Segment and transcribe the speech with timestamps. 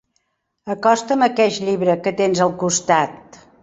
[0.75, 3.45] Acosta'm aqueix llibre que tens al costat.